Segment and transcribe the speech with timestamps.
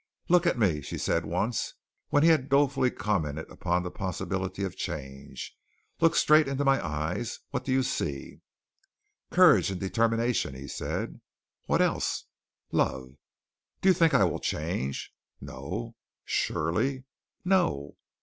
[0.29, 1.75] "Look at me," she said once
[2.09, 5.55] when he had dolefully commented upon the possibility of change.
[5.99, 7.41] "Look straight into my eyes.
[7.51, 8.41] What do you see?"
[9.29, 11.21] "Courage and determination," he said.
[11.67, 12.23] "What else?"
[12.71, 13.13] "Love."
[13.81, 15.95] "Do you think I will change?" "No."
[16.25, 17.03] "Surely?"
[17.45, 17.95] "No."